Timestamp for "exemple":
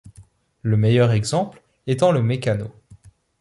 1.11-1.61